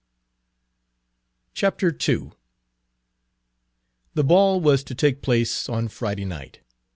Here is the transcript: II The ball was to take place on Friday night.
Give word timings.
II 1.61 2.31
The 4.15 4.23
ball 4.23 4.59
was 4.59 4.83
to 4.85 4.95
take 4.95 5.21
place 5.21 5.69
on 5.69 5.89
Friday 5.89 6.25
night. 6.25 6.61